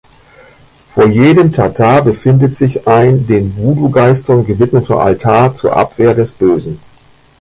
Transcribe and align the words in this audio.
Vor 0.95 1.05
jedem 1.09 1.51
Tata 1.51 2.01
befindet 2.01 2.55
sich 2.55 2.87
ein 2.87 3.27
den 3.27 3.55
Voodoo-Geistern 3.55 4.43
gewidmeter 4.47 4.99
Altar 4.99 5.53
zur 5.53 5.77
Abwehr 5.77 6.15
des 6.15 6.33
Bösen. 6.33 6.79